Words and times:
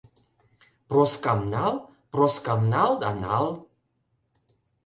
Проскам 0.87 1.39
нал, 1.53 1.73
Проскам 2.11 2.61
нал 2.73 2.91
да 3.01 3.09
нал... 3.23 3.45